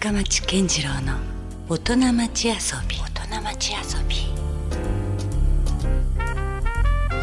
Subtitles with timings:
[0.00, 1.18] 深町健次郎の
[1.68, 2.54] 大人町遊
[2.88, 2.96] び。
[2.96, 4.16] 大人町遊び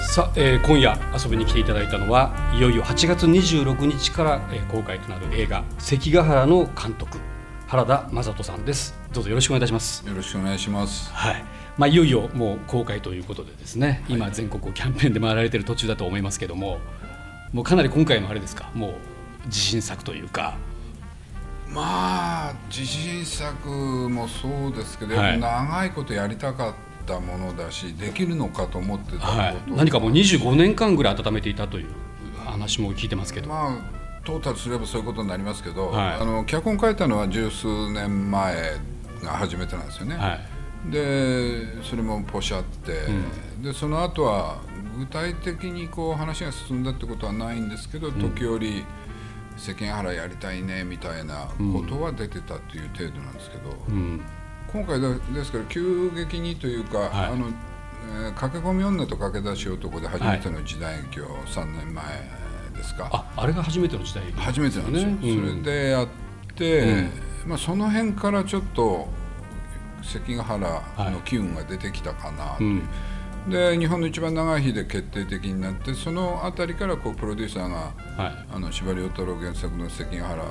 [0.08, 7.18] さあ、えー今夜遊びに来ていただいたのはいよいよ8月26日から、えー公開となる映画「関ヶ原」の監督
[7.66, 8.94] 原田雅人さんです。
[9.12, 10.08] どうぞよろしくお願いいたします。
[10.08, 11.12] よろしくお願いします。
[11.12, 11.44] はい。
[11.80, 16.78] まあ、いよいよもう公開ということでですね、今全国をキャンペーンで回られている途中だと思いますけども
[17.54, 20.56] もうかなり今回のあれですかもう自信作というか
[21.74, 23.70] まあ自信作
[24.10, 25.40] もそうですけど、はい。
[25.40, 26.74] 長いことやりたかっ
[27.06, 31.88] たものだしできるのかと思ってたこと、はい、何かもう25年間ぐらい温めていたという
[32.46, 36.16] 話も聞いてますけど、まあトータルすればそういうことになりますけど、はい。
[36.16, 38.78] あの脚本書いたのは十数年前
[39.24, 40.16] が初めてなんですよね。
[40.16, 40.92] はい。
[40.92, 42.94] でそれもポシャって、
[43.62, 44.58] でその後は
[44.98, 48.86] 具体的にこう話が進んだってことはないんですけど、時折
[49.58, 54.22] 世間原やりたいねみたいなことは出てたっていう程度なんですけど、うん。
[54.72, 57.10] 今回でですから急激にというか、はい。
[57.32, 62.06] あのえー駆け込み女と駆け出し男で初めての時代劇を3年前
[62.74, 64.40] ですか、ああれが初めての時代劇。
[64.40, 65.18] 初めてなんですよ、うん。
[65.20, 66.08] それでやっ
[66.56, 67.10] て、
[67.46, 69.08] まあ、その辺からちょっと
[70.04, 72.84] 関ヶ原の機運が出てきたかなという、
[73.50, 78.46] で日本の一番長い日で決定的になってその辺りからこうプロデューサーがはい。
[78.54, 80.44] あの司馬遼太郎原作の関ヶ原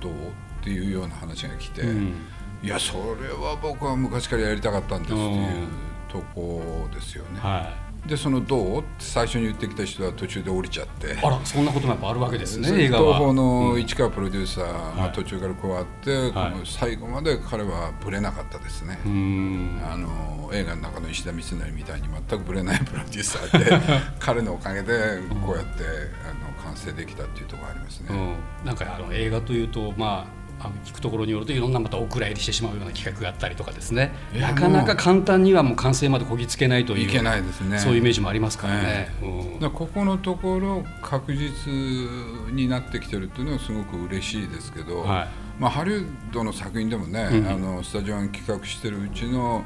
[0.00, 0.14] どうっ
[0.62, 2.14] ていうような話が来て、ん。
[2.62, 5.68] いやそれは僕は昔からやりたかったんですっていう
[6.08, 7.40] とこですよね。
[7.40, 11.16] はいでその「どう?」って最初に言ってきた人は途中で降りちゃって。
[11.22, 16.52] あらそんなこともやっぱあるわけですね東宝の市川プロデューサーが途中から加わって、はい。
[16.64, 19.80] 最後まで彼はぶれなかったですね、うん。
[19.90, 23.80] あの映画の中の石田三成みたいに全くぶれないプロデューサーで
[24.20, 25.84] 彼のおかげでこうやって
[26.24, 34.12] あの完成できたっていうところがありますね、うん、なんかあの映画というとまああの聞くところによるといろんなまたお蔵入りしてしまうような企画があったりとかですね。
[34.34, 37.08] いやなかなか簡単にはもう完成までこぎつけないという。
[37.08, 37.78] いけないですね。
[37.78, 39.52] そういうイメージもありますからね、うん。
[39.54, 41.72] だからここのところ確実
[42.52, 45.28] になってきてるっていうのはすごく嬉しいですけど、はい。
[45.58, 47.48] まあ、ハリウッドの作品でもね、うん。
[47.48, 49.64] あのスタジオに企画してるうちの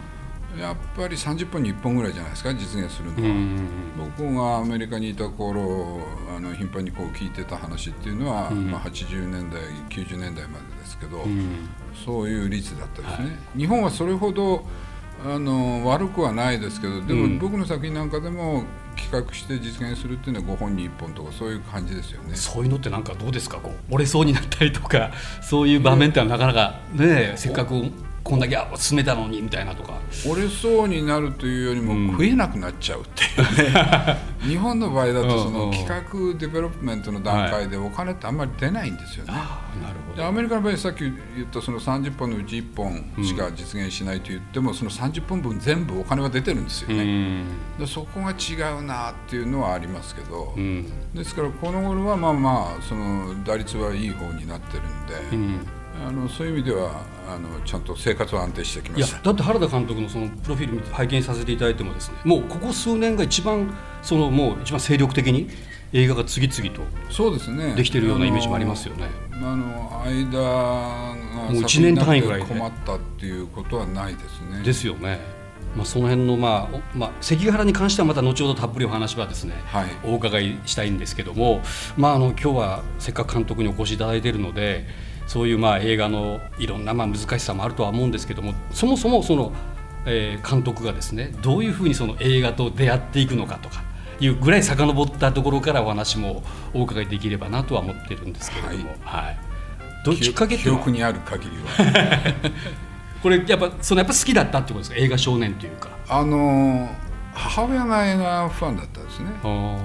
[0.59, 3.29] やっぱり30本に1本ぐらいじゃないですか実現するのは。
[3.29, 3.69] うん
[4.17, 6.01] 僕がアメリカにいた頃
[6.37, 9.61] あの頻繁にこう聞いてた話っていうのは、まあ、80年代
[9.91, 11.69] 90年代までですけど、うん。
[12.05, 14.65] そういう率だったですね、日本はそれほど
[15.27, 17.39] あの悪くはないですけどでも、うん。
[17.39, 18.65] 僕の作品なんかでも
[18.97, 22.35] 企画して実現するっていうのは5本に1本とかそういう感じですよね。
[22.37, 23.59] そういうのってなんかどうですか？
[23.59, 25.11] こう折れそうになったりとか
[25.43, 27.91] そういう場面ってのはなかなかねせっかく
[28.29, 29.99] こんだけ進めたのにみたいなとか。
[30.29, 34.17] 折れそうになるというよりうんも増えなくなっちゃうっていうね、
[34.47, 35.89] 日本の場合だとそうんうんの企
[36.35, 39.33] 画デベロップメントの段階でお金ってあんまり出ないんですよね。
[39.33, 39.47] なる
[40.09, 40.17] ほど。
[40.17, 41.13] でアメリカの場合さっき言
[41.45, 47.45] ったその30本のうち1本しか実現しないと言っても、その30本分全部お金は出てるんですよね、ん。
[47.79, 50.87] でそこが違うなっていうのはありますけど、うん。
[51.15, 55.67] ですからこの頃はまあまあその打率はいい方になってるんで、うん
[56.07, 59.23] あのそういう意味ではあのちゃんと生活は安定してきまいやした。
[59.23, 65.49] だって原田監督のそのプロフィール拝見させていただいてもですねもうここ数年が一番そのもう一番精力的に
[65.93, 74.63] 映画が次々とそうですねできてるようなイメージもありますよねあの間がもう一年単位ぐらいで困ったっていうことはないですね。
[74.65, 75.19] ですよね。
[75.77, 81.61] まあ、その辺の、まあおまあ、関ヶ原に関してはまた後ほどたっぷりお話はですね、はいお伺いしたいんですけども、
[81.97, 84.87] まあ、あの今日はせっかく監督にお越しいただいているので
[85.29, 89.53] そういうまあ映画のいろんなまあ難しさもあるとは思うんですけどもそもそもその、
[90.07, 93.83] えー監督がですねどういうふうにその映画と出会っていくのかとか
[94.21, 96.43] いうぐらい遡ったところからお話も
[96.75, 99.39] お伺いできればなとは思ってるんですけれども、はい。
[100.05, 102.35] どうきっかけ記憶にある限りは。
[103.23, 104.97] これやっぱそのやっぱ好きだったってことですか？
[104.97, 105.89] 映画少年というか。
[106.09, 106.89] あの
[107.35, 109.27] 母親が映画ファンだったんですね。
[109.45, 109.77] あ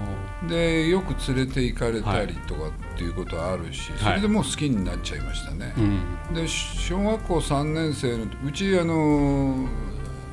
[0.48, 5.74] でよく連れて行かれたりとかっていうことはあるし、それでもう好きになっちゃいましたね、
[6.34, 9.68] で小学校3年生のうちあの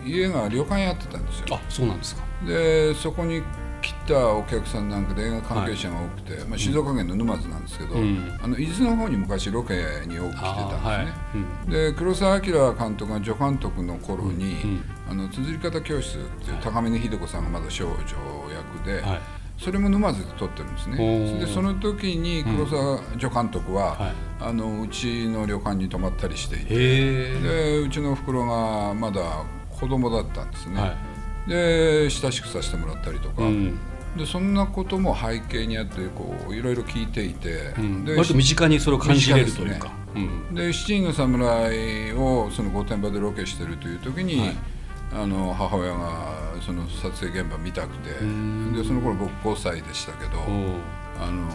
[0.04, 1.46] 家が旅館やってたんですよ。
[1.50, 2.22] あそうなんですか。
[2.46, 3.42] でそこに
[3.82, 8.38] 来たお客さんなんかで映画関係者が多くて、まあ、静岡県の沼津なんですけど、うん。
[8.42, 9.74] あの伊豆の方に昔ロケ
[10.06, 11.06] に多く来てたんですね、はい。
[11.34, 11.70] うん。
[11.70, 17.96] で黒澤明監督が助監督の頃に、うんあの綴り方教室っていう高峰秀子さんがまだ少女
[18.54, 19.20] 役で、はい
[19.62, 24.12] それも沼津で撮ってるんですおねーでその時に黒澤助監督は、はい。
[24.40, 27.40] あのうちの旅館に泊まったりしていて。
[27.40, 30.96] でうちのおふくろがまだ子供だったんですね、は
[31.46, 33.78] で親しくさせてもらったりとか、うん。
[34.16, 38.04] でそんなことも背景にあってこういろいろ聞いていて、うん。
[38.06, 39.88] で割と身近にそれを感じれるというか。
[39.88, 39.94] ね。
[40.48, 40.54] うん。
[40.54, 44.56] で七人の侍をその御殿場でロケしてるという時に、はい
[45.12, 48.24] あの母親がその撮影現場見たくて。
[48.24, 48.72] ん。
[48.72, 50.38] でその頃僕5歳でしたけど
[51.20, 51.48] あの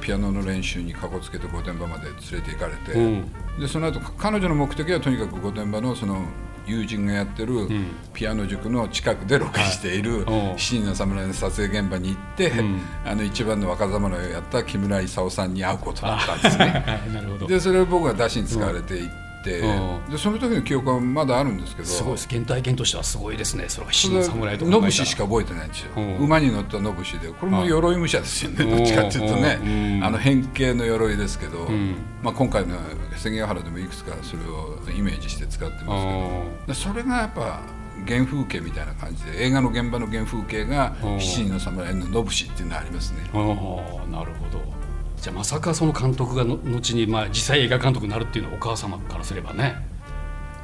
[0.00, 3.32] ピアノの練習にかこつけて御殿場まで連れて行かれて、うん。
[3.60, 6.24] でその後彼女の目的はとにかく御殿場のその
[6.66, 7.86] 友人がやってるん。
[8.12, 10.26] ピアノ塾の近くでロケしている
[10.56, 12.80] 七人の侍の撮影現場に行って、ん。
[13.04, 16.84] あの一番の若侍をやった木村勲さんに会うことだったんですね。
[17.46, 18.98] でそれを僕が出しに使われて
[19.46, 21.88] でその時の記憶はまだあるんですけど。
[21.88, 22.28] すごいです。
[22.28, 23.68] 原体験としてはすごいですね。
[23.68, 26.16] それは七人の侍とかノブシしか覚えてないんですよ、うん。
[26.18, 27.28] 馬に乗ったノブシで。
[27.28, 30.04] これも鎧武者ですよね、はいどっちかっていうとね、うん。
[30.04, 31.96] あの変形の鎧ですけど、ん。
[32.22, 32.76] まあ、今回の
[33.16, 37.62] 関ヶ原でもいくつかそれをイメージして使ってますけどそれがやっぱ
[38.06, 41.20] 原風景みたいな感じで映画の現場の原風景がうん。
[41.20, 43.20] 七人の侍のノブシっていうのがありますね。
[43.32, 44.75] なるほど
[45.20, 49.76] じゃあまさかその監督がの後にまあ実際映画監督になるっていうのはお母様からすればね。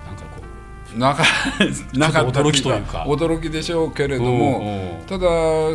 [0.06, 0.42] なんかこ
[0.96, 1.24] なか
[1.94, 3.04] なかった驚きというか。
[3.08, 5.06] 驚きでしょうけれどうんもうん。
[5.06, 5.26] ただ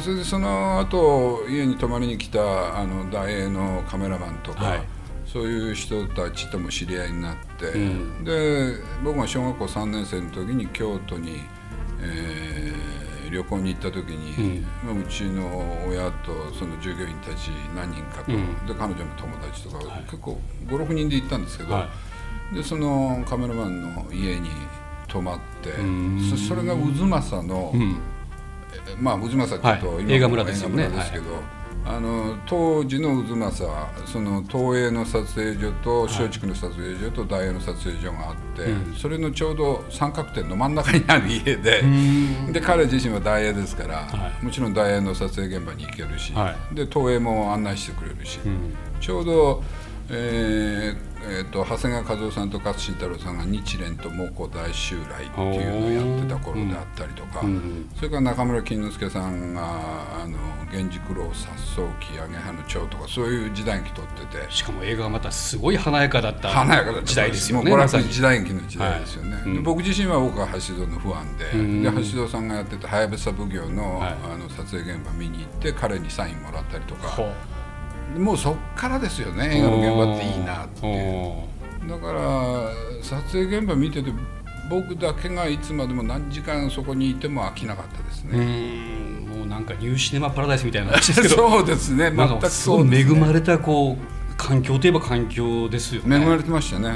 [0.01, 4.81] それでその後家に泊まりに来たあの大映のカメラマンとか、はい。
[5.25, 8.23] そういう人たちとも知り合いになって、うん。
[8.23, 11.41] で僕が小学校3年生の時に京都に、
[12.01, 18.65] えー旅行に行った時に、まあうちの親とその従業員たち何人かと、うん。
[18.65, 19.79] で彼女の友達とか、
[20.09, 21.89] 結構56人で行ったんですけど、は
[22.53, 24.50] でそのカメラマンの家に
[25.07, 26.21] 泊まってん。
[26.29, 27.97] そそれが渦政の、う、うん、
[28.89, 30.03] えまあ渦政っていうと、はい。
[30.03, 30.83] 今の映画村ですよね。
[30.83, 31.25] 映画村ですけど、
[31.85, 33.71] あの当時の渦政
[34.06, 41.83] その東映の撮影所と松竹の撮影所と大映の撮影所があって、それのちょうど三角点の真ん中にある家で、
[42.51, 48.73] で彼自身は大映ですから、はもちろん大映の撮影現場に行けるし、はで東映も案内してくれるし、ん。
[49.00, 49.63] ちょうど、
[50.09, 59.62] えーえーと長谷川和夫さんと勝新太郎さんが日蓮と猛虎大襲来っていうのをやってた頃であったりとか、うんそれから中村金之助さんが
[60.24, 60.38] 「あの
[60.71, 64.51] 源氏九郎殺僧記揚げ派の蝶」とかそういう時代劇撮ってて。
[64.51, 77.19] しかも映画がまたすごい華やかだった華やかだ時代ですよねもう時代劇の時代ですよね、はいうんで僕自身は僕は橋戸のファンで,、んで橋戸さんがやってた「はやぶさ奉行の」はいあの撮影現場見に行って彼にサインもらったりとか
[78.15, 81.48] もうそっからですよね映画の現場っていいなって
[81.88, 82.69] だから
[83.04, 84.12] 撮影現場見てて
[84.69, 89.25] 僕だけがいつまでも何時間そこにいても飽きなかったですね、ん。
[89.30, 91.36] もうなんかニューシネマパラダイスみたいな話ですけど。
[91.50, 96.18] そうですね全くそうね、恵まれたこう環境といえば環境ですよね。
[96.18, 96.95] 恵まれてましたね。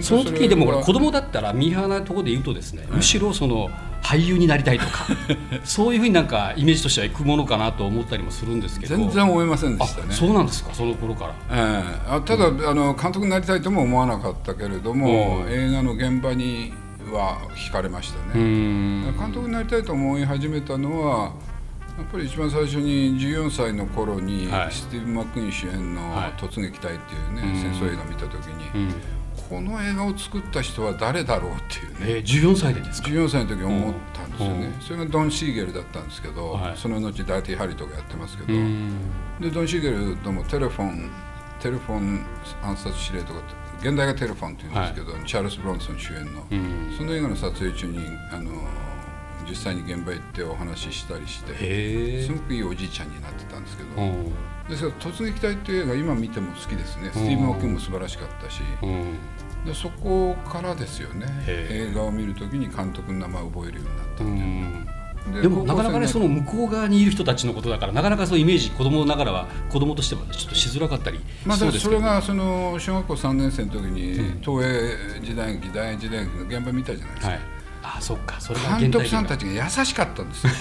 [0.00, 3.70] その時にでも子供供だったらミーハーなところで言うとですね、むしろその
[4.12, 5.06] 俳優になりたいとか。
[5.64, 8.96] そういうふうになんかイメージとしてはいくものかなと思ったりもするんですけど。
[8.96, 10.12] 全然思いませんであしたね。
[10.14, 10.70] そうなんですか？
[10.74, 11.34] その頃から。
[11.50, 12.14] ええ。
[12.16, 15.52] あただ、あの監督になりたいとも思わなかったけれども、うん。
[15.52, 16.72] 映画の現場に
[17.12, 19.02] は惹かれましたうね、ん。
[19.18, 21.32] 監督になりたいと思い始めたのは
[21.98, 24.72] やっぱり一番最初に14歳の頃に、はい。
[24.72, 27.60] スティーブ・マックイーン主演のはい「突撃隊」っていうね、うん。
[27.60, 28.94] 戦争映画見た時に、うん
[29.52, 31.96] この映画を作った人は誰だろうっていうね。
[32.00, 34.80] えー、14歳でですか？14歳の時思ったんですよね、うん。
[34.80, 36.76] それがドン・シーゲルだったんですけど、はい。
[36.78, 38.96] その後ダーティー・ハリーとかやってますけど、うん。
[39.38, 41.10] でドン・シーゲルともテレフォン
[41.60, 42.24] テレフォン
[42.62, 43.42] 暗殺指令とか
[43.80, 46.94] 現代がテレフォンっていうんですけど、チャールズ・ブロンソン主演の、うん。
[46.96, 47.98] その映画の撮影中に
[48.30, 48.52] あの
[49.46, 54.30] 実際に現場行ってお話ししたりしてへすごくいいおじいちゃんになってたんですけど、え
[54.68, 57.10] ですから「突撃隊」っていう映画今見ても好きですね。
[57.12, 58.88] スティーブン・マッキンも素晴らしかったし、うん。
[58.88, 59.18] うん
[59.64, 61.26] でそこからですよね。
[61.46, 65.02] へ映画を見るときに監督の名前を覚えるようになったん。
[65.40, 78.40] でもなかなかねその向こう側にいる人たちのことだからなかなかそういうイメージ子供ながらは子供としてはちょっとしづらかったりまあ、そそれがその小学校3年生の時に東映時代劇大映時代劇の現場見たじゃないですか、はいあそっか。
[78.40, 80.52] それが監督さんたちちが優しかったんですよ。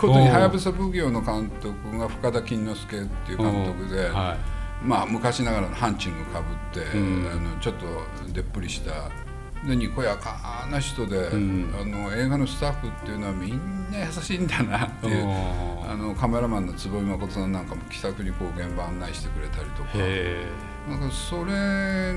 [0.00, 4.36] ことに「はやぶさ奉行」の監督が深田金之助っていう監督で、は
[4.84, 7.30] まあ、昔ながらのハンチングかぶって、うん。
[7.30, 9.10] あのちょっとでっぷりした
[9.66, 11.74] でにこやかな人で、ん。
[11.80, 15.26] あの映画のスタッフっていうのはみんな優しいんだなっていう
[15.88, 19.90] あのカメラマンの坪井誠さんなんかも気さくにこう現場案内してくれたりとか。
[19.94, 20.46] へ
[20.88, 21.52] なんかそれ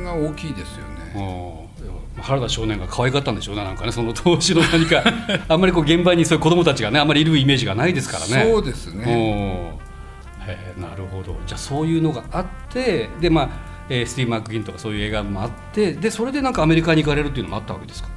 [0.04, 1.70] が大きいですよえね。
[2.22, 5.04] 原田少年が可愛かったんでしょうねなんかねその当時の何か。
[5.48, 8.50] あんまりこう現場にそういう子供たちがねあんまりいるイメージがないですからね。
[8.52, 9.04] そうですね。
[10.48, 11.36] へえなるほど。
[11.46, 13.50] じゃあそういうのがあってでまあ、
[13.90, 18.10] えースティーブ・マック・ギンとかそういう映画もあってでそれでなんかアメリカに行かれるっていうのもあったわけですか？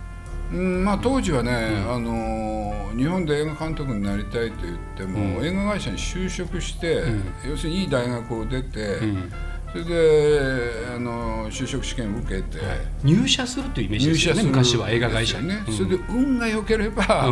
[0.50, 1.52] うんまあ、当時はね、
[1.87, 5.47] あの日本で映画監督になりたいと言っても、うん。
[5.47, 7.23] 映画会社に就職して、ん。
[7.47, 9.33] 要するにいい大学を出て、うん
[9.73, 12.59] それであの就職試験を受けて、
[13.05, 17.29] 入社するというイメージですよね昔は映画会社に、ね、それで運が良ければ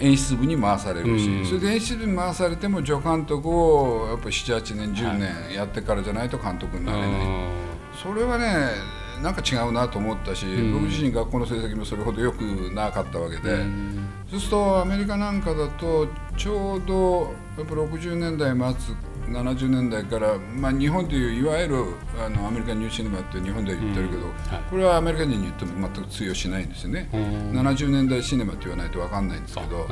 [0.00, 7.10] 演出部に回されるし、それで演出部に回されても助監督をやっぱ78年10年やってからじゃないと監督になれない、
[8.00, 12.40] それはねなんか違うなと思ったし、僕自身学校の成績もそれほど良く
[12.72, 13.64] なかったわけで、
[14.30, 16.06] そうするとアメリカなんかだと
[16.36, 18.94] ちょうどやっぱ60年代末
[19.30, 21.84] 70年代から、まあ、日本といういわゆる
[22.18, 24.30] あのアメリカニューシネマって日本では言ってるけど、うん。
[24.30, 29.86] はい、これはアメリカ人に言っても全く通用しないんですよね、70年代シネマって言わないと分かんないんですけど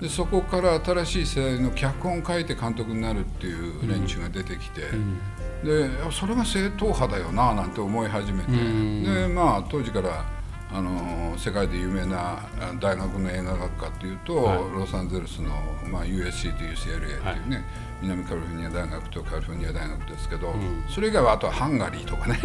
[0.00, 5.18] でそこから新しい世代の脚本を書いて監督になるっていう連中が出てきて、うん、
[5.64, 10.24] でそれが正統派だよななんて思い始めて、でまあ当時から
[10.72, 12.40] あの世界で有名な
[12.80, 15.50] 大学の映画学科っていうと、はい、ロサンゼルスの、
[15.88, 17.64] まあ、USC と UCLA っていうね、はい
[18.02, 22.38] 南カリフォルニア大学とカリフォルニア大学ですけど、うん、それ以外はあとはハンガリーとかね。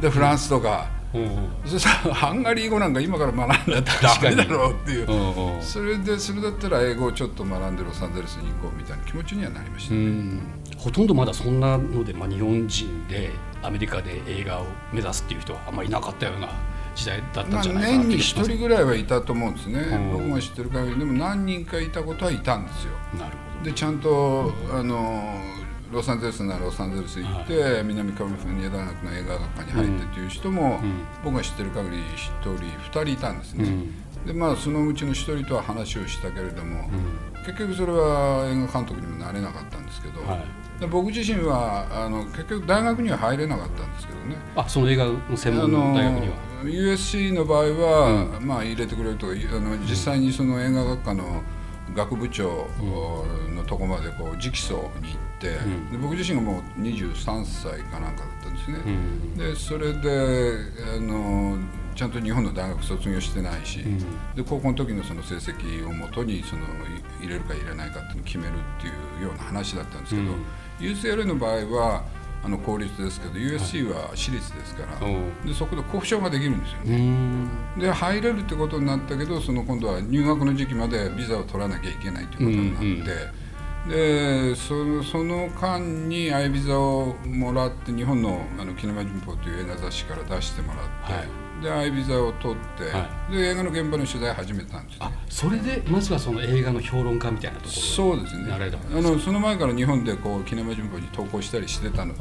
[0.00, 10.40] でフランスとか、うん、そしたらハンガリー語なんか今から学んだらダメだろうっていう、それでそれだったら英語をちょっと学んでロサンゼルスに行こうみたいな気持ちにはなりましたね。
[10.78, 13.30] ほとんどまだそんなので、まあ、日本人で
[13.62, 16.48] アメリカで映画を目指すっていう人はあんまりいなかったような
[17.00, 22.92] 時代だったんじゃないかな、まあ、年に1人ぐらいはいたと思うんですね、僕が知ってる限りでも何人かいたことはいたんですよ。
[23.18, 23.64] なるほど。
[23.64, 25.40] でちゃんとあの
[25.92, 36.88] ロサンゼルスならロサンゼルス行って、はい、南カリフォルニア大学の映画学科に入ってっていう人も、うん、僕が知ってる限り1人2人いたんですね、うん、でまあそのうちの1人とは話をしたけれども、
[37.34, 44.36] うん、結局それは映画監督にもなれなかったんですけど、はい、僕自身はあの結局大学には入れなかったんですけどね。
[44.54, 51.42] あその映画の専門の大学には USC の場合は、まあ入れてくれるとあの実際にその映画学科の
[51.94, 52.68] 学部長
[53.54, 60.56] のとこまでこう直訴に行って、うん、で僕自身がもう23歳かなんかだったんですね、うん、でそれで
[60.96, 61.58] あの
[61.94, 63.98] ちゃんと日本の大学卒業してないし、うん、
[64.36, 66.62] で高校の時のその成績をもとにその
[67.20, 68.90] 入れるか入れないかっていうのを決めるってい
[69.22, 70.32] うような話だったんですけど、
[70.78, 72.04] UCLA の場合は
[72.42, 75.12] あの公立ですけど USC は私立ですから、は
[75.44, 77.48] い、でそこで交渉ができるんですよね。
[77.78, 83.12] で入れるってことになったけどその今度は入学の時期までビザを取らなきゃいけないということになって、
[83.86, 98.52] うんうん、でそのその間に I ビザをもらって日本のあのキネマ旬報という映画雑誌から出してもらって、はいでアイビザを取って、はい、で映画の現場の取材を始めたんです、ね、あそれでまずはその映画の評論家みたいなところそうですね。
[98.52, 102.14] あのその前から日本でこうキネマ旬報に投稿したりしてたの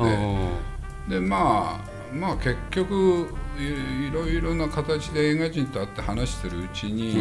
[1.07, 3.27] ででまあまあ結局
[3.57, 7.19] いろいろな形で映画人と会って話してるうちに、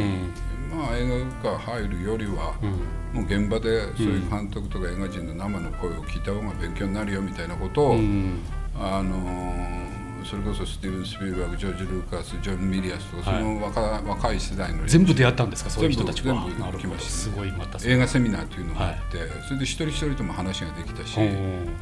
[0.71, 8.41] うん、まあ映画が入るよりは、うん、もう現場でそういう監督とか映画人の生の声を聞いた方が勉強になるよみたいなことを、うん、
[8.77, 9.88] あのー
[10.29, 17.79] それこそスティーブン・スピルバーグジョージ・ルーカスジョン・ミリアスとか、その若若い世代の全部出会ったんですかそういう人たち全部来ました、すごいまた。
[17.89, 21.19] 映画セミナーというのがあって、はい、それで一人一人とも話ができたし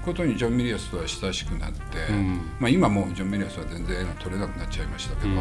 [0.05, 5.37] ことにジョン・ミリアスとは親しくなって、うん、まあ、今もジョン・ミリアスは全然映画撮れなくなっちゃいましたけど、うん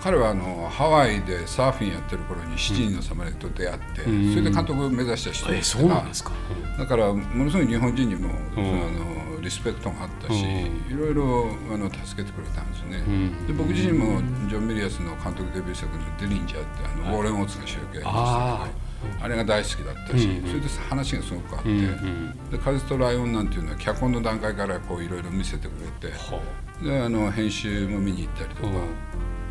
[0.00, 6.32] 彼はあのハワイでサーフィンやってる頃に7人の侍と出会って、うん、それで監督を目指した人ですから、えー、そうなんですか、
[6.78, 10.42] だからものすごい日本人にも、あのリスペクトがあったし、
[10.88, 13.02] いろいろあの助けてくれたんですね、
[13.46, 21.70] で僕自身もジョン・ミリアスの監督デビュー作の「デリンジャー」ってあの、ウォーレン・オーツが主役やりましたけどあれが大好きだったし、それで話がすごくあって、
[22.50, 26.14] で風とライオンなんていうのは脚本の段階からこういろいろ見せてくれて、
[26.84, 28.68] であの編集も見に行ったりとか。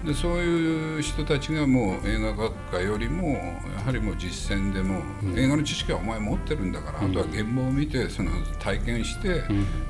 [0.05, 9.43] でそういう人たちがもう映画学科よりもやはりもう実践でも、うん、映画の知識はお前持ってるんだから、うん、あとは現場を見てその体験して、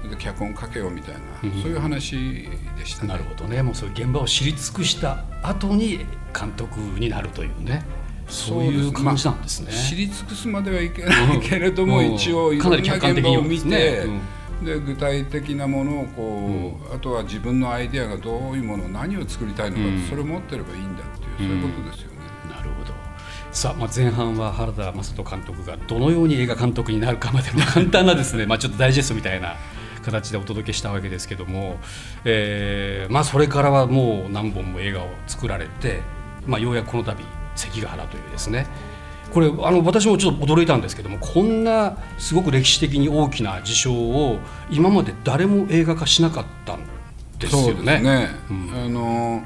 [0.04, 1.20] うん、脚本書けよみたいな、
[1.62, 3.10] そういう話でしたね。
[3.10, 3.62] なるほどね。
[3.62, 6.06] もうそういう現場を知り尽くした後に
[6.38, 7.86] 監督になるというね。
[8.30, 14.06] そういう感じなんですね、まあ、知り尽くすまではいけないけれども、一応いろんな現場を見て、
[14.64, 22.18] で具体的なものをこう、うん、あとは自分のアイデアがどういうもの何を作りたいのか、うん、それを持ってればいいんだっていう、そういうことですよね。
[22.50, 22.94] なるほど。
[23.52, 29.56] さあ、まあ、前半は原田雅人監督がどのように映画監督になるかまでの簡単なですね、 まあ、ちょっとダイジェストみたいな
[30.04, 31.80] 形でお届けしたわけですけども、
[32.24, 36.02] えーまあ、それからはもう何本も映画を作られて、
[36.46, 37.24] まあ、ようやくこの度
[37.56, 38.68] 関ヶ原というですね
[39.34, 46.80] これあの私もちょっと驚いたんですけどもこんなすごく歴史的に大きな事象を今まで誰も映画化しなかったん
[47.40, 48.00] ですよね。
[48.00, 49.44] ねうん、あの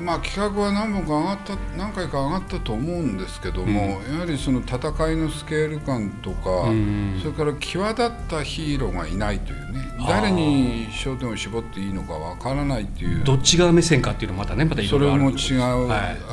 [0.00, 4.78] まあ、企画は何本か上がった何回か上がったと思うんですけども、うん、やはりその戦
[5.12, 13.24] いのスケール感とか、うん、それから際立ったヒーローがいないというね誰に焦点を絞っていいのかわからないっていう。
[13.24, 15.56] どっち側目線かっていうのまたねまたそれも違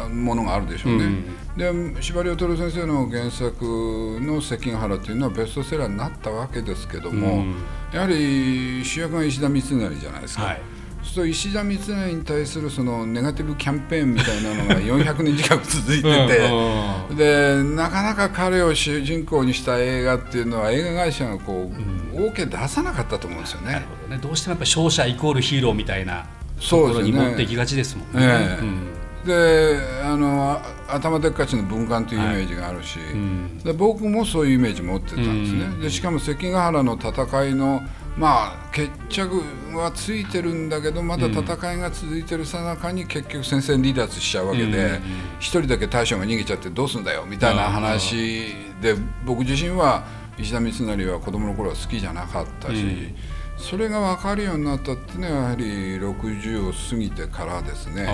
[0.08, 1.06] うものがあるでしょうね。
[1.06, 7.46] はい、で司馬遼先生の原作の「関ヶ原」っていうのはベストセラーになったわけですけども、
[7.92, 10.44] やはり主役が石田三成じゃないですか。
[10.44, 10.77] はい
[11.08, 23.86] そう石田三成に対するそのネガティブキャンペーンみたいなのが400年近く続いててでなかなか彼を主人公にした映画っていうのは映画会社がこう、うん、OK 出さなかったと思うんですよね。
[24.10, 26.28] どねどうしてもやっぱ勝者イコールヒーローみたいな
[26.70, 28.58] ところに持っていきがちですもんね。
[28.94, 28.98] え
[29.28, 35.66] であの頭でっかちの文官というイメージがあるし、はいうん、で僕もそういうイメージ持ってたんですね。
[35.66, 37.84] うん、でしかも関ヶ原の戦いの
[38.18, 39.42] まあ決着
[39.76, 45.00] はついてるんだけどまだ戦いが続いてるさなかに結局戦線離脱しちゃうわけで
[45.40, 48.96] 一、人だけ大将が逃げちゃってどうすんだよみたいな話で
[49.26, 50.06] 僕自身は
[50.38, 53.14] 石田三成は子供の頃は好きじゃなかったし、
[53.58, 58.08] それが分かるようになったっていうのはやはり60を過ぎてからですね。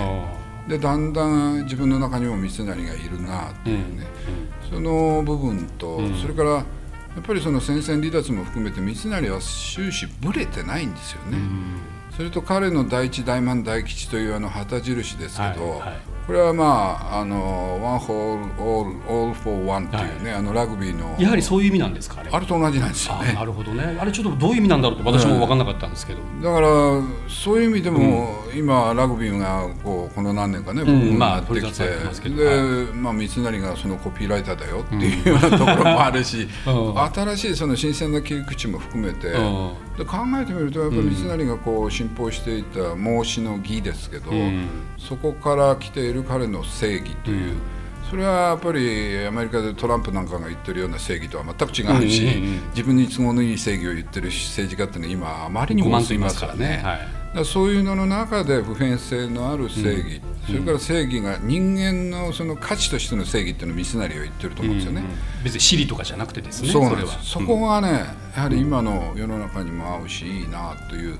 [0.66, 4.06] でだんだん自分の中にも三成がいるなっていうね、
[4.70, 6.64] その部分と、それから
[7.14, 11.38] やっぱりその戦線離脱も含めて三成は終始ぶれてないんですよね。
[12.16, 21.20] それと彼の第一大満大吉というあの旗印ですけど、はいはい、これはまああの One for all, all for one っていうね、はい、あのラグビーの。
[21.20, 23.32] やはりそういう意味なんですかあれと同じなんですよね。
[23.32, 23.96] なるほどね。
[23.98, 26.68] あれちょっとどういう意味なんだろうと私も分かんなかったんですけど、だから
[27.28, 31.84] そういう意味でも、うん、今ラグビーがこうこの何年かね、うん、まあ取りて
[32.28, 39.34] で、まあ、三成がそのコピーライターだよっていうようなところもあるし、 うん、新しいその新鮮な切り口も含めて、
[39.96, 47.56] で考えてみるとやっぱり三成がこう信奉していた孟子の義ですけど、うん、そこから来ている彼の正義という、うん、
[48.10, 57.23] それはやっぱりアメリカでトランプなんかが言ってるような正義とは全く違うし、自分に都合のいい正義を言ってる政治家っていうのは今あまりにも多すぎますからね。
[57.34, 68.04] だそういうのの中で普遍性のある正義、それから正義が人間のその価値としての正義っていうのを三成は言ってると思うんですよね、うんうん、別に私利とかじゃなくてですねそうなんそこがね、
[68.36, 71.18] やはり今の世の中にも合うしいいなという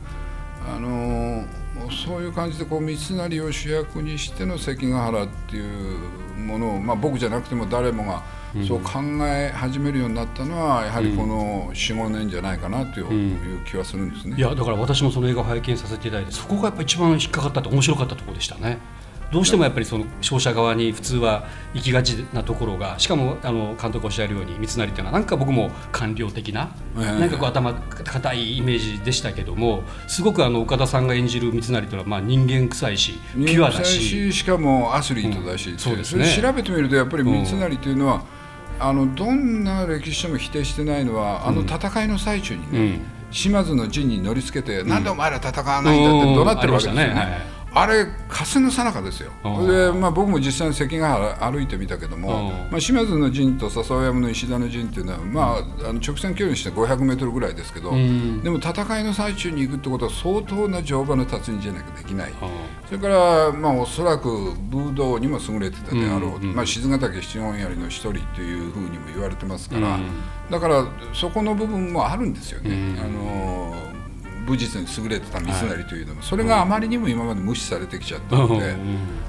[0.66, 1.44] あの
[1.90, 5.98] そういう感じでこう三成を主役にしての関ヶ原っていう
[6.38, 8.22] ものを、まあ、僕じゃなくても誰もが
[8.66, 18.78] そう考え始めるようになったのはやはりこの45年じゃないかなという気はするんですね、いやだから私もその映画を拝見させていただいてそこがやっぱ一番引っかかったって面白かったところでしたね。
[19.32, 34.32] どうしてもやっぱりその商社側に普通は行きがちなところがしかもあの監督おっしゃるように三成っていうのはなんか僕も官僚的な、えー、なんかこう頭固いイメージでしたけどもすごくあの岡田さんが演じる三成というのはまあ人間臭いしピュアだし。
[34.32, 35.74] しかもアスリートだし、う。
[35.74, 36.26] ん、そうですね。
[36.40, 38.24] 調べてみるとやっぱり三成というのは、
[38.78, 47.53] あのどんな歴史書も否定してないのはあの戦いの最中にね、うん、島津の陣に乗りつけて、うん、なんでお前ら戦わないんだって怒鳴ってるわけですよね。
[47.74, 49.32] あれ風のさなかですよ。
[49.66, 55.42] で、まあ、僕も実際に関ヶ原歩いてみたけども、まあ、島津の陣と笹尾山の石田の陣っていうのは、ま
[55.84, 57.96] あ、あの直線距離にして500メートルぐらいですけど、で
[58.50, 62.32] も戦いの最中に行くってことは相当な乗馬の達人じゃなきゃできない、
[62.86, 69.98] それから、まあ、おそらく武道にも優れてたであろう、まあ、静ヶ岳七本槍の一人というふうにも言われてますから、
[70.50, 72.96] だからそこの部分もあるんですよね。
[73.00, 73.93] あの
[74.46, 78.76] 武術に優れてた三成というのも、それがあまりにも今まで無視されてきちゃったので、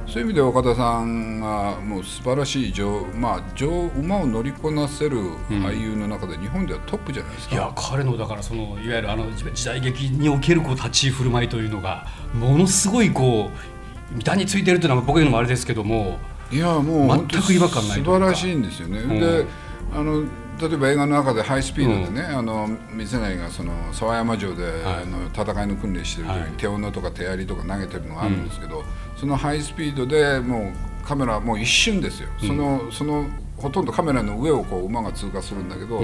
[0.08, 5.18] そういう意味で岡田さんがもう素晴らしい上,、まあ、上馬を乗りこなせる
[5.50, 7.56] 俳優の中で日本ではトップじゃないですか。
[7.56, 16.20] いや彼のだからそのいわゆるあの時代劇におけるこう立ち居振る舞いというのがものすごいこう三についてるというのは僕言うのもあれですけども
[16.52, 19.20] いやもう全く違和感ない素晴らしいんですよね。
[19.20, 19.46] で
[19.94, 20.24] あの
[20.60, 28.86] 例えば映画の中でハイスピードでね、うん、あの三成がその沢山城で、はい、あの戦いの訓練してる時に、はい、手斧とか手槍とか投げてるのがあるんですけど、うん、
[29.18, 30.72] そのハイスピードでも
[31.04, 36.04] うカメラもう一瞬ですよ、うん、そのそのほとんどカメラの上をこう馬が通過するんだけど、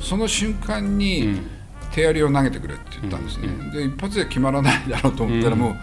[0.00, 1.40] その瞬間に
[1.92, 5.76] 手槍を投げてくれって言ったんですね、で一発で決まらないだろうと思ったらもう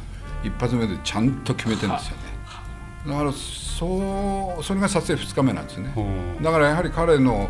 [0.48, 2.24] 一発目でちゃんと決めてるんですよね。
[3.08, 7.50] だからそうそれが撮影2日目なんですね、だからやはり彼の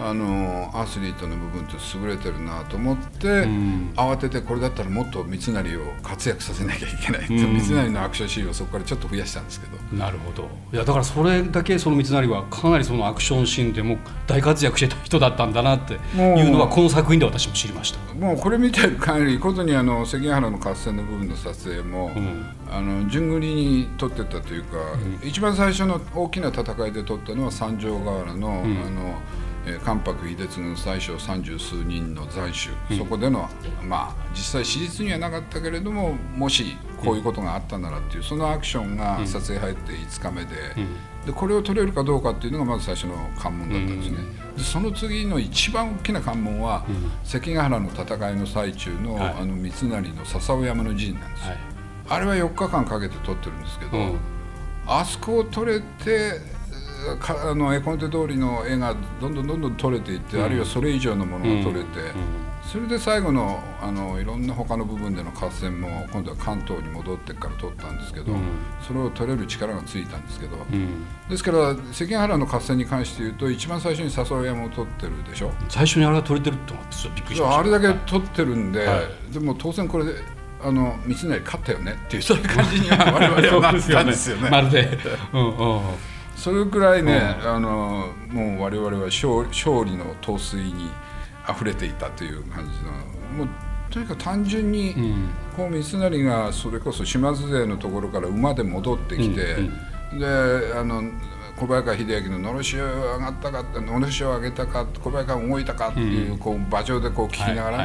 [0.00, 3.92] あのアスリートの部分って優れてるなと思って、ん。
[3.96, 7.60] 慌ててこれだったらもっと三成を活躍させなきゃいけないって、うん。
[7.60, 9.96] 三成のアクションシーンをそこからちょっと増やしたんですけど。
[9.96, 10.48] なるほど。
[10.72, 17.98] いやだからそれだけその三成はかなりそのアクションシーンでも大活躍してた人だったんだなっていうのはこの作品で私も知りました。
[18.14, 22.58] もうこれ見てる限りことにあの関ヶ原の合戦の部分の撮影も、ん。
[22.70, 24.76] あの順繰りに撮ってたというか、
[25.22, 29.22] 一番最初の大きな戦いで撮ったのは三条河原の,、あの
[29.68, 32.52] えー関白秀次の最初三十数人の斬
[32.88, 33.48] 首、そこでの
[33.86, 40.54] まあ実際史実にはなかったけれどももしこういうことがあったならっていうそのアクションが撮影入って5日目で,、
[41.26, 44.18] でこれを撮れるかどうかっていうのがまず最初の関門だったんですね。
[44.56, 46.84] でその次の一番大きな関門は、
[47.24, 49.34] 関ヶ原の戦いの最中の,、はい。
[49.40, 51.40] あの三成の笹尾山の陣なんです。
[51.42, 51.48] よ。
[51.50, 51.58] はい。
[52.10, 54.16] あれは4日間かけて撮ってるんですけど、うん。
[54.86, 56.57] あそこを撮れてか
[57.20, 61.86] あの絵コンテ通りの絵がどんどんどんどん撮れていって、あるいはそれ以上のものが撮れて、
[62.62, 68.40] それで最後のあのいろんな他の部分での合戦も今度は関東に戻ってから撮ったんですけど、うん。
[68.86, 71.04] それを撮れる力がついたんですけど、うん。
[71.30, 75.52] ですから関ヶ原の合戦に関して言うと一番最初に笹尾山を撮ってるでしょ？
[75.68, 76.74] 最初にあれが撮れてるって
[77.14, 77.58] びっくりしました。
[77.58, 79.32] あれだけ撮ってるんで、はい。
[79.32, 80.14] でも当然これで
[80.60, 84.50] あの三成勝ったよねっていうそういう感じには我々は なってたんですよね。
[84.50, 84.98] まるで、
[85.32, 85.80] うんうん、
[86.48, 90.90] それくらいね、あのもう我々は勝勝利の陶酔に
[91.46, 93.48] 溢れていたという感じのもう
[93.90, 95.28] とにかく単純に、ん。
[95.54, 99.56] こう三成がそれこそ島津勢のところから馬で戻ってきて、
[100.18, 101.02] であの
[101.58, 107.84] 小早川秀明ののろしを上がったかのろしを上げたか小早川動いたかっていう,、こう馬上でこう聞きながらね、はい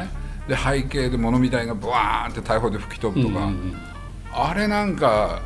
[0.56, 0.80] はい。
[0.80, 3.76] で背景で物見台がブワーンって大砲で吹き飛ぶとか、うんうん。
[4.32, 5.42] あれなんか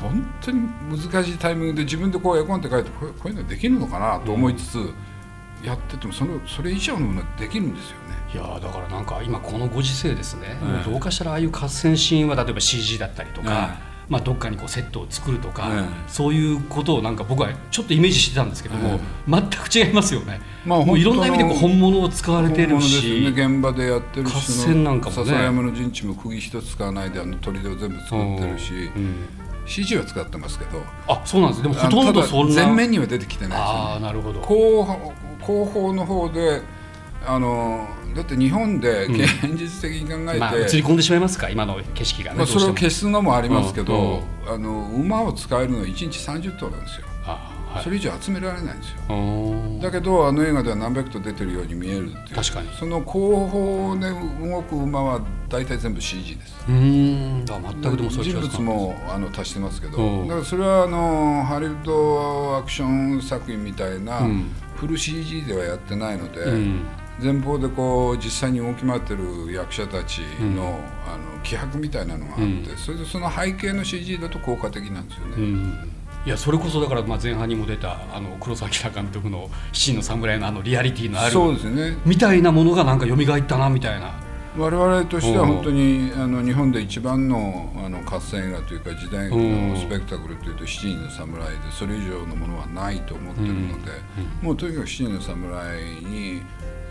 [0.00, 4.94] 本当に難しいタイミングで自分でこう絵コンテ書いてこうこういうのできるのかなと思いつつ、
[5.64, 8.08] やっててもそのそれ以上のものができるんですよね。
[8.32, 25.24] いやーだからなんか今このご時世ですね、どうかしたらああいう合戦シーンは例えば CG だったりとか、まあ、どっかにこうセットを作るとか、うんそういうことをなんか僕はちょっとイメージしてたんですけども、全く違いますよね、まあもういろんな意味でこう本物を使われてるし、よね、現場でやってるし合戦なんかもね。
[25.24, 29.16] 笹山の陣地も釘一つ使わないであの砦を全部作ってるし、うん
[29.68, 31.62] CG は使ってますけどあそうなんです。
[31.62, 32.66] でもほとんどそんな。
[32.66, 33.80] 前面には出てきてないですよね。
[33.80, 34.40] ああなるほど。
[34.40, 36.62] 後方後方の方で
[37.26, 39.12] あのだって日本でん。
[39.12, 44.54] 現実的に考えて、まあ、映り込んでしまいますか今の景色がね、まあ、それを消すのもありますけど、うんうん。
[44.54, 49.80] あの馬を使えるのは1日30頭なんですよ、あはいそれ以上集められないんですよ。
[49.82, 52.34] だけどあの映画では何百頭出てるように見えるっていう。
[52.34, 52.68] 確かに。
[52.78, 56.56] その後方で動く馬は大体全部 CG です。
[56.68, 57.44] うーん。
[57.44, 60.28] だから全くでもそれ人物もあの足してますけど、うん。
[60.28, 64.50] だからそれはあのハリウッドアクション作品みたいな、うん。
[64.76, 66.82] フル CG ではやってないので、うん。
[67.20, 72.76] 前方でこう実際に動き回ってる役者たちの,、あの気迫みたいなのがあって、うん。
[72.76, 75.97] それでその背景の CG だと効果的なんですよね。
[76.28, 81.96] うんいやそれこそだからまあ前半にも出たあの黒崎明監督の「七人の侍」のあのリアリティのあるそうですね。
[82.04, 84.12] みたいなものがなんか蘇ったなみたいな。
[84.56, 89.68] 我々としては本当にあの日本で一番のあの合戦映画というか時代劇うん。
[89.70, 93.92] のスペクタクルというと「七人の侍」でそれ以上のものはないと思ってるので、
[94.42, 96.42] もうとにかく「七人の侍」に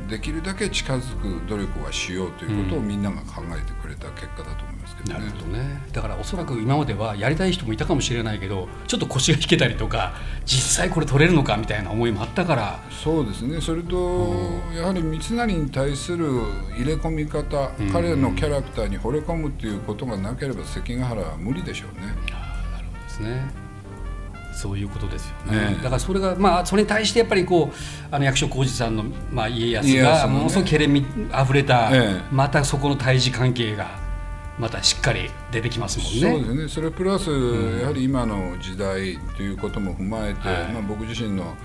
[0.10, 5.26] できるだけ近づく努力はしようということをみんなが考えてくれた結果だと思いますけどなね。
[5.26, 5.82] るほどね。
[5.92, 10.14] だからおそらく今まではやりたい人もいたかもしれないけどちょっと腰が引けたりとか
[10.46, 12.80] 実際これ取れるのかみたいな思いもあったから。
[12.92, 13.60] そうですね。
[13.60, 16.28] それと、やはり三成に対する
[16.78, 22.14] 入れ込み方、彼のキャラクターに惚れ込むっていうことがなければ関ヶ原は無理でしょうね。
[23.04, 23.68] ですね。
[24.54, 25.84] そういうことですよね、ねえ。
[25.84, 27.76] だからそれがまあそれに対してやっぱりこう
[28.10, 32.22] あの役所広司さんの、まあ、家康がものすごくけれみあふれた、ええ。
[32.32, 34.07] またそこの対峙関係が
[34.58, 36.20] またしっかり出てきますもんね。
[36.20, 36.68] そうですね。
[36.68, 40.74] それプラス、やはり今の時代ということも踏まえて、はい。
[40.74, 41.56] まあ、僕自身の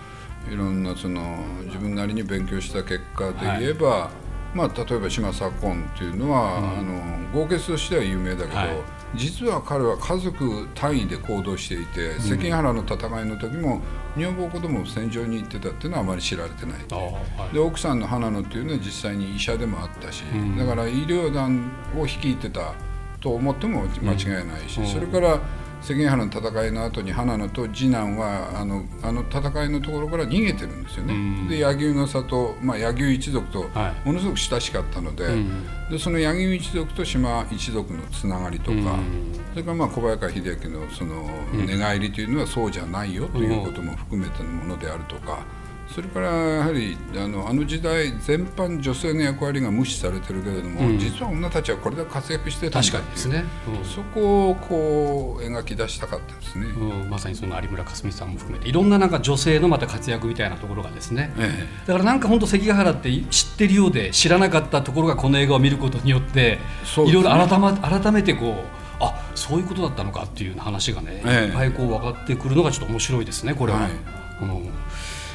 [0.51, 4.11] いろんなその自分なりに勉強した結果で言えば、
[4.55, 13.81] まあ、例えば島左近っていうのは、あの豪傑としては有名だけど、はい実は彼は家族単位で行動していて、関ヶ原の戦いの時も
[14.17, 16.75] 女房子供を戦場に行ってたっていうのはあまり知られてない。
[16.91, 16.99] ああ
[17.43, 17.55] はい。
[17.55, 20.23] で奥さんの花野っていうのは実際に医者でもあったし、
[20.59, 22.75] だから医療団を率いてた
[23.21, 25.41] と思っても間違いないし、それから
[25.83, 34.07] 関ヶ原の戦いの後に花野と次男はあのあの戦いのところから逃げてるんですよね、で柳生の里、まあ、柳生一族とはい。
[34.07, 35.27] ものすごく親しかったので,、
[35.91, 38.99] でその柳生一族と島一族のつながりとか、
[39.53, 45.45] それからまあ小早川秀明のその寝返りというのはそうじゃないよということも含めてのものであるとか、
[45.89, 66.61] それからやはりあのあの時代全般女性の役割が無視されてるけれども、うん、実は女たちはこれだけ活躍してたんだ確かにですね、うん、そこをこう描き出したかったですね、うん、まさにその有村架純さんも含めていろんななんか女性のまた活躍みたいなところがですね、ええ、だからなんか本当関ヶ原って知ってるようで知らなかったところがこの映画を見ることによって、ね、
[67.07, 73.81] いろいろ改,、ま、改めてこうあそういうことだったのかっていう話がね、ええ、いっぱいこう分かってくるのがちょっと面白いですねこれは。
[73.81, 74.73] はい、うん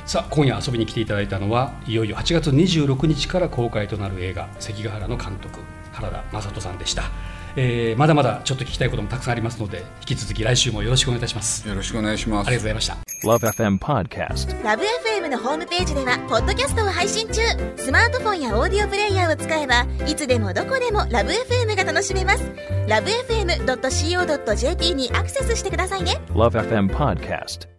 [0.08, 5.60] さあ今夜遊びに来ていただいたのはいよいよ8月26日から公開となる映画「関ヶ原」の監督
[5.92, 7.12] 原田雅人さんでした、
[7.58, 11.68] えー、まだまだちょっと聞きたいこともたくさんありますので引き続き来週もよろしくお願いいたします。
[11.68, 12.48] よろしくお願いします。
[12.48, 12.96] ありがとうございました。
[13.26, 14.62] LoveFM Podcast.
[14.62, 17.42] LoveFM のホームページではポッドキャストを配信中。
[17.76, 22.50] スマートフォンやオーディオプレイヤーを使えばいつでもどこでも LoveFM が楽しめます。
[22.88, 26.22] LoveFM.co.jp にアクセスしてくださいね。
[26.30, 27.77] LoveFM Podcast